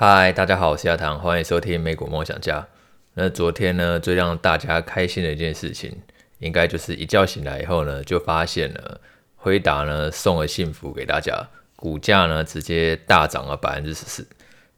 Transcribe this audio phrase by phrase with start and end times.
[0.00, 2.68] 嗨，大家好，我是亚堂，欢迎收听美股梦想家。
[3.14, 5.92] 那昨天呢，最让大家开心的一件事情，
[6.38, 9.00] 应该就是一觉醒来以后呢，就发现了
[9.34, 14.24] 辉达呢送了幸福给大家，股价呢直接大涨了百分之十四。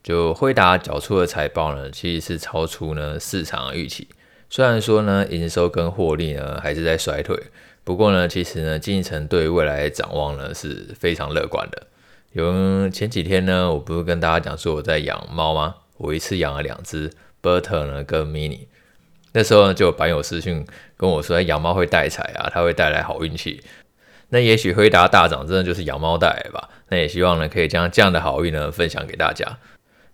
[0.03, 4.09] 就辉达缴出的财报呢，其实是超出呢市场的预期。
[4.49, 7.39] 虽然说呢营收跟获利呢还是在衰退，
[7.85, 11.87] 不过呢其实呢精城对未来的展望呢是非常乐观的。
[12.33, 15.75] 有前几天呢，我不是跟大家讲说我在养猫吗？
[15.97, 17.11] 我一次养了两只
[17.43, 18.61] ，Bertha 呢跟 Mini。
[19.33, 20.65] 那时候呢，就有版友私讯
[20.97, 23.61] 跟我说，养猫会带财啊，它会带来好运气。
[24.29, 26.69] 那也许辉达大涨，真的就是养猫带来吧？
[26.91, 29.59] 那也希望呢，可以将这样的好运呢分享给大家。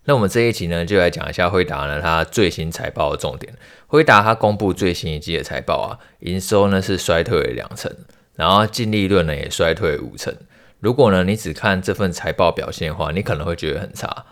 [0.05, 3.53] 那我们这一集呢，就来讲一下辉达呢它最新财报的重点。
[3.85, 7.95] 辉达它公布最新一季的财报啊，营收呢是衰退了两成，
[8.33, 10.35] 然后净利润呢也衰退五成。
[10.79, 14.25] 如果呢，你只看这份财报表现的话，你可能会觉得很差。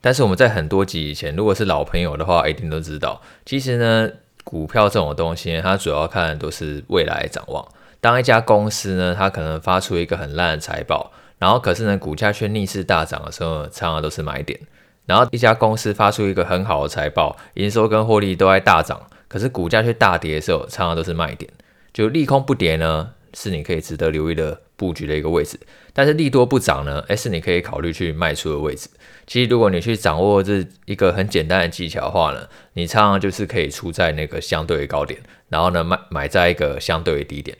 [0.00, 4.10] 但是我们在很多集以前，如果是老朋友的话，一定都知道，其实呢，
[4.44, 7.66] 股票这种东西，它主要看的都是未来展望。
[8.00, 14.58] 当一家公司呢，它可能发出一个很烂的财报，然后可是呢，股价却逆势大涨的时候，常常都是买点。
[15.04, 18.98] 然后一家公司发出一个很好的财报，营收跟获利都在大涨，
[19.28, 21.50] 可是股价却大跌的时候，常常都是卖点。
[21.92, 25.58] 就利空不跌呢，是你可以值得留意的布局的一个位置，
[25.92, 28.88] 但是利多不涨呢，诶，是你可以考虑去卖出的位置。
[29.26, 37.56] 其实如果你去掌握这一个很简单的技巧的话呢，你常常就是可以出在那个相对的高点，然后呢买买在一个相对的低点。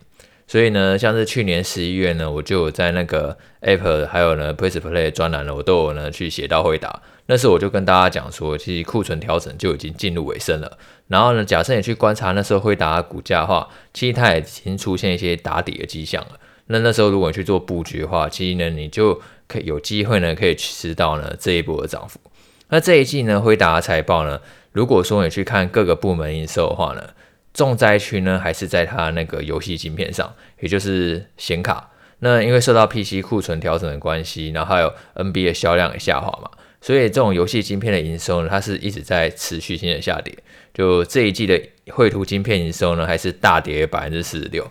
[0.47, 7.01] 所以呢，像是去年十一月呢，我就有在那个 Apple 还有呢 Press Play 专栏呢，我都有呢去写到回答。
[7.31, 10.77] 那时候我就跟大家讲说，其实库存调整就已经进入尾声了。
[11.07, 16.33] 然后呢，假设你去观察那时候辉达股价的话，其实它已经出现一些打底的迹象了。
[16.67, 22.19] 那那时候如果你去做布局的话，其实呢你就可以有机会呢可以吃到呢这一波的涨幅。
[22.71, 24.41] 那这一季呢辉达财报呢，
[24.73, 27.11] 如果说你去看各个部门营收的话呢，
[27.55, 31.91] 重灾区呢还是在它那个游戏晶片上，也就是显卡。
[32.19, 40.37] 那因为受到 PC 库存调整的关系，然后还有 NB 的销量也下滑嘛，所以这种游戏晶片的营收呢，它是一直在持续性的下跌。
[40.73, 41.61] 就这一季的
[41.91, 44.67] 绘图晶片营收呢，还是大跌百分之四十六。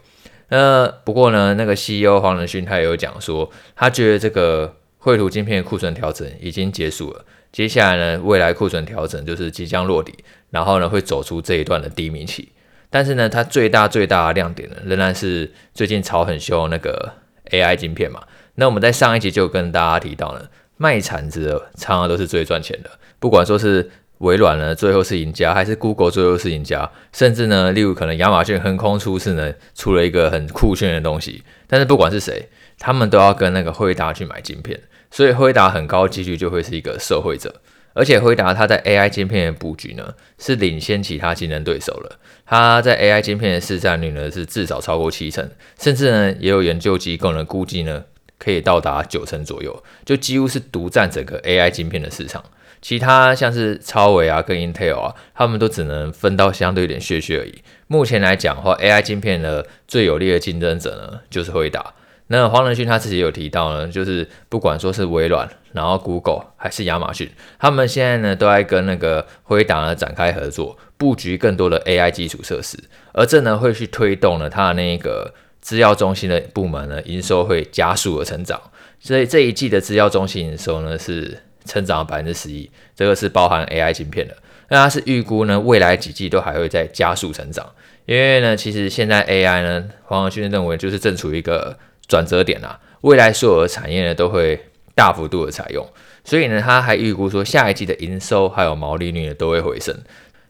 [0.49, 10.13] 那不过呢，那个 CEO 黄仁勋他也有讲说，他觉得这个绘图晶片库存调整已经结束了，接下来呢，未来库存调整就是即将落底，
[10.49, 12.49] 然后呢会走出这一段的低迷期。
[12.89, 17.13] 但是呢，它最大最大的亮点呢，仍然是最近炒很凶那个
[17.51, 18.23] AI 晶片嘛。
[18.55, 20.49] 那我们在上一集就跟大家提到了，
[20.79, 23.91] 卖铲子的常常都是最赚钱的，不管说是。
[24.19, 26.91] 微软呢，最后是赢家，还是 Google 最后是赢家？
[27.13, 31.41] 甚至呢，例如可能亚马逊横空出世呢，出了一个很酷炫的东西。
[31.67, 34.77] 但是不管是谁，他们都要跟那个辉达去买晶片，
[35.09, 37.61] 所以辉达很高几率就会是一个受惠者。
[37.93, 42.19] 而且辉达它在 AI 晶片的布局呢，是领先其他竞争对手了。
[42.45, 48.03] 它在 AI 晶片的市占率呢，是至少超过七成，甚至呢，也有研究机构呢估计呢，
[48.39, 52.43] 可以到达九成左右，就几乎是独占整个 AI 晶片的市场。
[52.81, 57.61] 其他像是超微啊跟 Intel 啊，他们都只能分到相对一点屑屑而已。
[57.87, 61.93] 目前来讲的话，AI 晶片的最有力的竞争者呢，就是辉达。
[62.27, 67.29] 那黄仁勋他自己有提到呢，就是不管说是微软，然后 Google 还是亚马逊，
[67.59, 72.77] 他们现在呢都在跟那个辉达呢展开合作，布局更多的 AI 基础设施，
[73.13, 78.61] 而这呢会去推动了它的那个资料中心的部门呢营收会加速的成长。
[78.99, 81.39] 所以这一季的资料中心营收呢是。
[81.65, 84.35] 成长了百分之十一，这个是包含 AI 晶片的。
[84.69, 87.69] 那它是预估呢，未来几季都还会再加速成长。
[88.05, 91.77] 因为呢，其实现在 AI 呢，黄仁勋认为就是正处于一个
[92.07, 94.59] 转折点啦，未来所有的产业呢都会
[94.95, 95.85] 大幅度的采用。
[96.23, 99.95] 所以呢，他还预估说下一季的营收还有毛利率呢都会回升。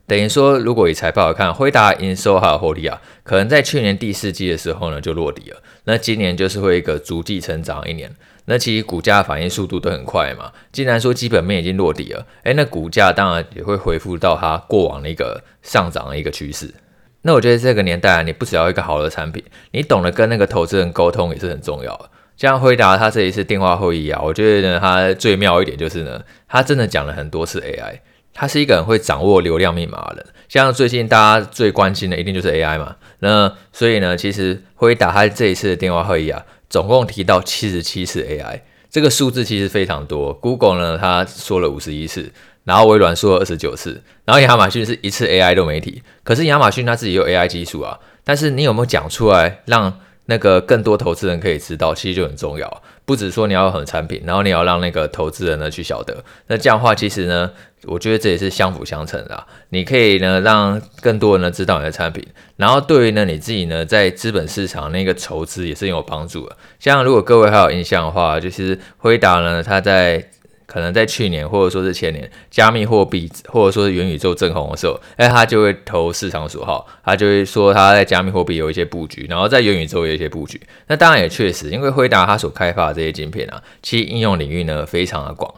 [0.09, 5.61] 等于说，如果以财报来看，辉达营收还有获利啊，可能在去年第四季的时候呢就落底了。
[5.83, 8.11] 那今年就是会一个逐季成长一年。
[8.45, 10.51] 那其实股价反应速度都很快嘛。
[10.71, 16.73] 既然说基本面已经落底了，诶，那股价当然也会恢复到它过往的一个上涨的一个趋势。
[17.21, 22.09] 那我觉得这个年代啊，你不只要一个好的产品，你懂得跟那个投资人沟通也是很重要的。
[22.35, 27.99] 像辉达他这一次电话会议啊，我觉得呢，他最妙一点就是呢，他真的讲了很多次 AI。
[28.33, 32.95] 他是一个很会掌握流量密码的人，像最近大家最关心的一定就是 AI 嘛。
[33.19, 40.33] 那所以呢，其实辉达他这一次的电话会议啊，总共提到七十七次 AI，这个数字其实非常多。
[40.33, 42.31] Google 呢，他说了五十一次，
[42.63, 46.01] 然后微软说了二十九次，然后亚马逊是一次 AI 都没提。
[46.23, 49.99] 可是亚马逊他自己有 AI 技术啊，但是你有没有讲出来让
[50.29, 52.81] 那个更多投资人可以知道，其实就很重要。
[53.03, 56.23] 不止说你要有很产品，然后你要让那个投资人呢去晓得。
[56.47, 57.51] 那这样的话，其实呢，
[57.85, 59.43] 我觉得这也是相辅相成的。
[59.69, 62.23] 你可以呢让更多人呢知道你的产品，
[62.55, 66.55] 然后对于呢你自己呢在资本市场那个筹资也是很有帮助的。
[66.79, 70.23] 像如果各位还有印象的话，就是辉达呢，它在。
[70.71, 80.61] 可能在去年或者说是前年，加密货币或者说是元宇宙正红的时候，哎，他就会投市场所好，他就会说他在加密货币有一些布局，然后在元宇宙有一些布局。
[80.85, 85.51] 那当然也确实，因为辉达他所开发的这些晶片啊，其实应用领域呢非常的广。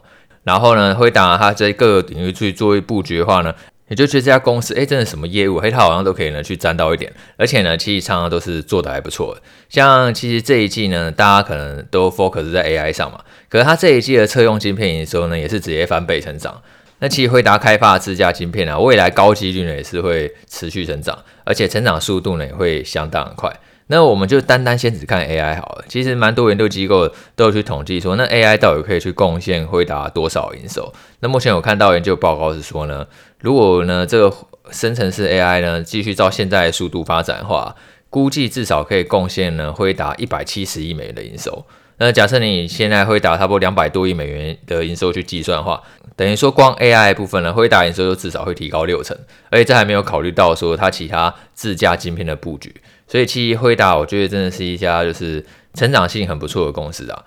[0.44, 3.54] 然后呢，辉达他在各个领域去做一布局的话呢。
[3.92, 9.36] 你就觉得这家公司，哎，真的什么业务，嘿，它好像都可以呢去沾到一点，而且呢，其实常常都是做的还不错。
[9.68, 16.62] 像其实这一季呢，大家可能都 focus 在 AI 上嘛，可是它这一季的车用晶片营收呢，也是直接翻倍成长。
[17.00, 23.54] 那其实惠达开发的自家晶片啊，未来高几率呢也是会持续成长，而且成长速度呢也会相当快。
[23.92, 25.84] 那我们就单单先只看 AI 好了。
[25.86, 27.06] 其实蛮多研究机构
[27.36, 30.90] 都有去统计说，那 AI 到底可以去贡献会达多少营收？
[31.20, 33.06] 那目前我看到研究报告是说呢，
[33.40, 34.34] 如果呢这个
[34.70, 37.76] 生成式 AI 呢继续照现在的速度发展的话，
[38.08, 41.66] 估计至少可以贡献呢会达一百七十亿美元的营收。
[41.98, 45.82] 那假设你现在会达差不多两百多亿美元的营收去计算的话，
[46.16, 49.14] 等于说光 AI 部分呢，会达营收就至少会提高六成，
[49.50, 52.74] 而且这还没有考虑到说它其他自家晶片的布局。
[53.06, 55.44] 所以其实辉达，我觉得真的是一家就是
[55.74, 57.24] 成长性很不错的公司啊。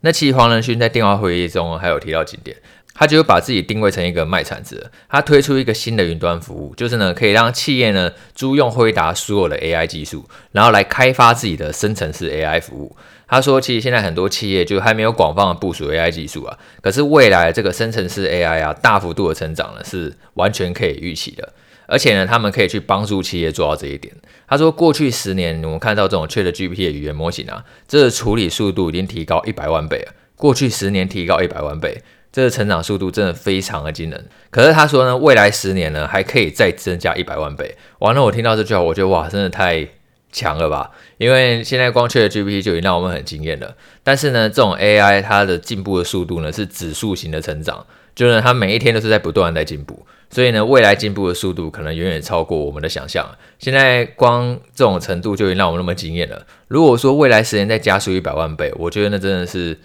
[0.00, 2.56] 那其实黄仁勋在电话会议中还有提到几点，
[2.94, 12.96] 他就把自己定位成一个卖铲子，他推出一个新的云端服务，就是呢可以让企业呢租用辉达所有的 AI 技术，然后来开发自己的生成式 AI 服务。
[13.30, 21.52] 他说，其实现在很多企业就还没有广泛的部署 AI 技术啊，可是未来这个生成式 AI 啊大幅度的成长呢是完全可以预期的。
[21.90, 24.14] 而且呢，他们可以去帮助企业做到这一点。
[24.46, 30.12] 他说，过去十年我们看到这种 ChatGPT 的语言模型啊，这个处理速度已经提高一百万倍了。
[30.36, 34.28] 过去十年提高一百万倍，这个成长速度真的非常的惊人。
[34.50, 37.74] 可是他说呢，未来十年呢还可以再增加一百万倍。
[38.00, 39.88] 完了，我听到这句话，我觉得哇，真的太
[40.30, 40.90] 强了吧？
[41.16, 43.74] 因为现在光 ChatGPT 就已经让我们很惊艳了。
[44.04, 50.06] 但是呢，这种 AI 它的进步的速度呢是指数型的成长，就是它每一天都是在不断在进步。
[50.30, 53.26] 所以呢，未来进步的速度可能远远超过我们的想象。
[53.58, 56.46] 现在光这种程度就已经让我们那么惊艳了。
[56.68, 59.78] 如果说未来十年再加速一百万倍，我觉得那真的是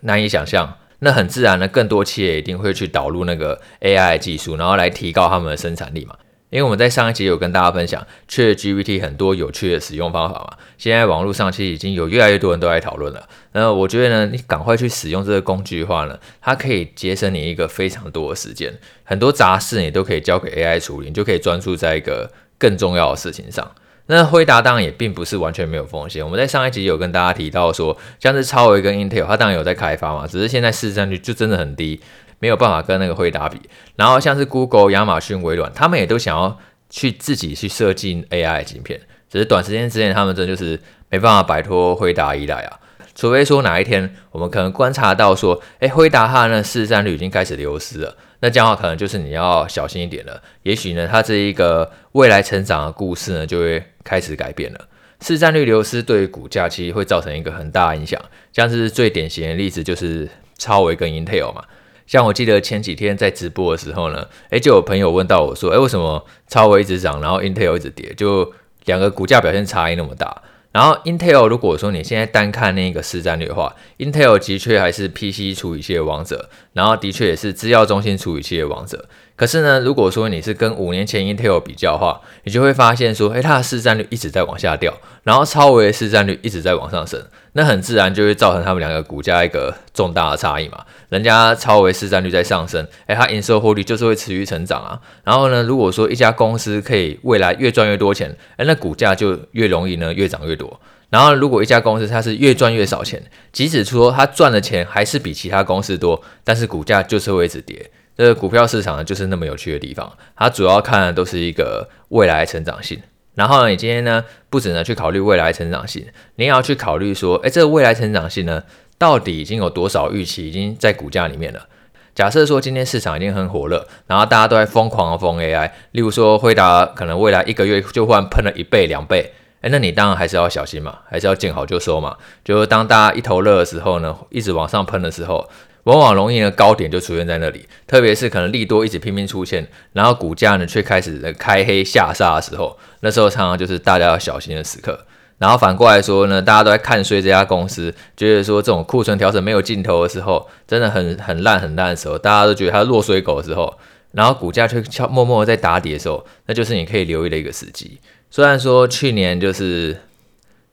[0.00, 0.76] 难以想象。
[1.00, 6.14] 那很自然的，更多企业一定会去导入那个 AI 技术，然后来提高他们的生产力嘛。
[6.54, 10.56] 因为我们在上一集有跟大家分享，ChatGPT 很多有趣的使用方法嘛。
[10.78, 13.28] 现在网络上其实已经有越来越多人都在讨论了。
[13.50, 18.72] 那我觉得呢，你赶快去使用这个工具的话呢，它可以节省你一个非常多的时间，
[19.02, 23.68] 很多杂事你都可以交给 AI 处理，你就可以专注在一个更重要的事情上。
[24.06, 26.22] 那辉达当然也并不是完全没有风险。
[26.22, 32.00] 我们在上一集有跟大家提到说，像是超微跟 Intel，它当然有在开发嘛，只是现在市占率就真的很低。
[32.38, 33.60] 没有办法跟那个辉达比，
[33.96, 36.58] 然后像是 Google、亚马逊、微软，他们也都想要
[36.90, 39.00] 去自己去设计 AI 的晶片，
[39.30, 40.78] 只是短时间之内他们真的就是
[41.08, 42.80] 没办法摆脱辉达依赖啊。
[43.14, 50.42] 除非说哪一天我们可能观察到说，诶，辉达它的市占率已经开始流失了，那这样的话可能就是你要小心一点了。
[50.64, 54.88] 也许呢，它这一个未来成长的故事呢就会开始改变了。
[55.20, 58.20] 市占率流失对于股价其实会造成一个很大的影响，
[58.52, 60.28] 像是最典型的例子就是
[60.58, 61.64] 超微跟 Intel 嘛。
[62.06, 68.52] 像我记得前几天在直播的时候呢，诶，就有朋友问到我说，诶，为什么超微一直涨，然后 Intel 一直跌，就
[68.84, 70.42] 两个股价表现差异那么大？
[70.72, 79.08] 然后 Intel 如果说你现在单看那个市占率的话，Intel 的确还是 PC 处理器的王者，然后的确也是资料中心处理器的王者。
[79.36, 87.20] 可是呢，如果说你是跟五年前 Intel 比较的话，你就会发现说，诶，它的市占率一直在往下掉，然后超微的市占率一直在往上升，
[87.54, 90.84] 那很自然就会造成他们两个股价一个重大的差异嘛。
[91.08, 95.00] 人家超微市占率在上升，诶，它营收获利就是会持续成长啊。
[95.24, 100.80] 然后呢，如果说一家公司可以未来越赚越多钱，诶，那股价就越容易呢越涨越多。
[101.10, 103.20] 然后如果一家公司它是越赚越少钱，
[103.52, 107.90] 即使说它赚的钱还是比其他公司多，但是股价就是会一直跌。
[108.16, 110.12] 这个股票市场，就是那么有趣的地方。
[110.36, 113.00] 它主要看的都是一个未来成长性。
[113.34, 116.06] 然后呢，你今天呢，不只能去考虑未来成长性，
[116.36, 118.62] 你也要去考虑说，哎，这个未来成长性呢，
[118.96, 121.66] 到底已经有多少预期已经在股价里面了？
[122.14, 132.16] 假设说今天市场已经很火热，然后大家都在疯狂的疯 AI，例如说辉达可能未来一个月就忽然喷了一倍两倍，哎，那你当然还是要小心嘛，还是要见好就收嘛。
[132.44, 135.50] 就是当大家一头热的时候呢，一直往上喷的时候。
[135.84, 145.06] 往往容易呢，高点就出现在那里，特别是可能利多一直拼命出现，然后股价呢却开始开黑下杀的时候，那时候常常就是大家要小心的时刻。
[145.36, 153.76] 然后反过来说呢，大家都在看衰这家公司，觉得说这种库存调整没有尽头的时候，真的很很烂很烂的时候，大家都觉得它落水狗的时候，
[154.12, 157.98] 然后股价却悄默默的在打底的时候，那就是你可以留意的一个时机。
[158.30, 159.96] 虽然说去年就是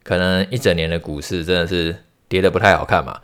[0.04, 1.96] 可能一整年的股市真的是
[2.30, 3.20] 跌得不太好看嘛，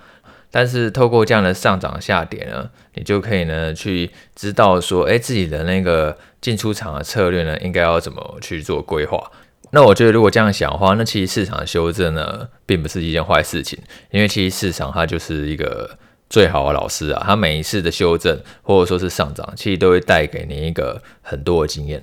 [0.49, 9.31] 但是透过这样的上涨下跌呢，你就可以呢去知道说，哎，自己的那个进出场的策略呢，应该要怎么去做规划。
[9.71, 13.77] 那我觉得，如果这样想的话，那其实市场的修正呢，并不是一件坏事情，
[14.11, 15.97] 因为其实市场它就是一个
[16.29, 22.01] 最好的老师啊，它每一次的修正或者说是上涨，其实都会带给你一个很多的经验。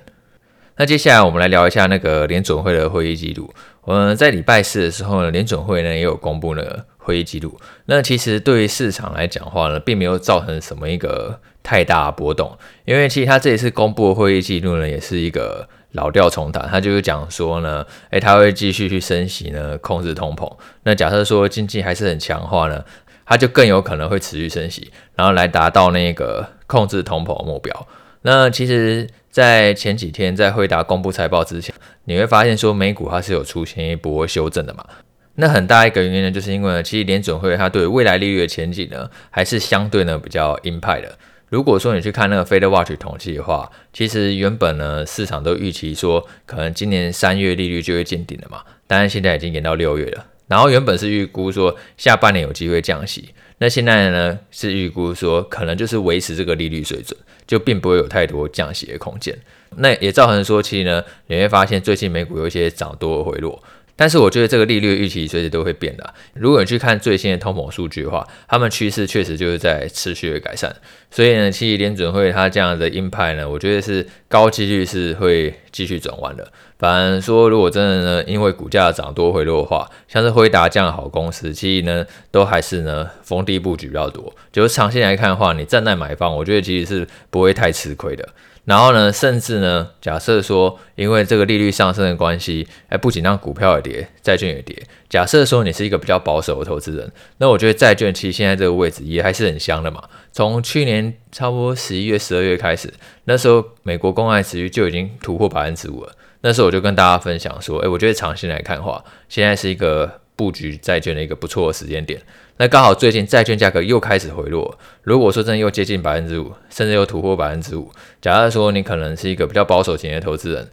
[0.77, 3.53] 那接下来我们来聊一下那个联准会的会议记录。
[3.81, 7.57] 我们在礼拜四的时候呢，联准会呢也有公布那个会议记录。
[7.85, 15.67] 那其实对于市场来讲话呢，并没有造成什么一个太大的波动，因为其实他这一次公布的会议记录呢，也是一个。
[15.95, 20.45] 老调重弹，他就是讲说呢，诶，他会继续去升息呢，控制通膨。
[20.83, 22.83] 那假设说经济还是很强的话呢，
[23.25, 27.87] 他就更有可能会持续升息，然后来达到那个控制通膨的目标。
[28.23, 31.75] 那其实，在前几天在惠达公布财报之前，
[32.05, 34.85] 你会发现说美股它是有出现一波修正的嘛。
[35.33, 41.17] 那很大一个原因呢，就是因为呢，其实联准会它对未来利率的前景呢，还是相对呢比较鹰派的。
[41.49, 50.25] 如果说你去看那个 FedWatch 统计的话，其实原本呢市场都预期说，可能今年三月利率就会见顶了嘛，当然现在已经延到六月了。
[50.47, 59.37] 然后原本是预估说下半年有机会降息，那现在呢是预估说可能就是维持这个利率水准，就并不会有太多降息的空间。
[59.77, 63.61] 那也造成说，其实呢你会发现最近美股有一些涨多回落。
[63.97, 66.13] 但是我觉得这个利率预期随时都会变的。
[66.33, 70.75] 如果你去看最新的通膨数据的话，他们趋势确实就是在持续的改善。
[71.09, 76.51] 所以呢，其实联准会它这样的鹰派呢，我觉得是高几率是会继续转弯的。
[76.77, 84.33] 反而说，如果真的呢，因为股价涨多回落的话，像是辉达这样好公司，其实呢都还是呢逢低布局比较多。
[84.51, 88.27] 就是长线来看的话，你站在买方，我觉得其实是不会太吃亏的。
[88.65, 94.75] 然后呢，甚至呢，假设说，因为这个利率上升的关系，哎，不仅让股票也跌，债券也跌。
[95.07, 100.03] 假设说你是一个比较保守的投资人，那我觉得债券其实现在这个位置也还是很香的嘛。
[100.31, 102.91] 从去年差不多十一月、十二月开始，
[103.25, 106.11] 那时候美国公债殖率就已经突破百分之五了。
[106.41, 112.21] 那时候我就跟大家分享说，哎，我觉得长线来看的话，现在是一个布局债券的一个不错的时间点。
[112.57, 120.65] 那刚好最近债券价格又开始回落，如果说真的又接近百分之五，甚至又突破百分之五，假设说你可能是一个比较保守型的投资人，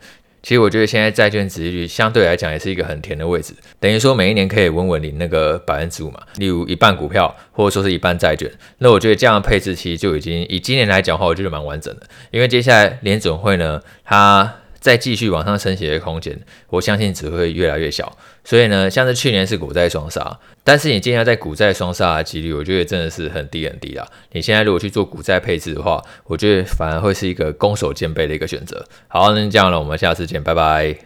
[0.44, 18.18] 其实我觉得现在债券殖利率相对来讲也是一个很甜的位置，等于说每一年可以稳稳领那个百分之五嘛，例如一半股票或者说是一半债券，那我觉得这样的配置其实就已经以今年来讲的话，我觉得蛮完整的，因为接下来联准会呢，它再继续往上升息的空间，我相信只会越来越小。
[18.44, 24.04] 所以呢，像是去年是股债双杀，但是你今天在股债双杀的几率，我觉得真的是很低很低啦。
[24.32, 28.84] 你现在如果去做股债配置的话，我觉得反而会是一个攻守兼备的一个选择。
[29.06, 30.96] 好，那就这样了，我们下次见，拜拜。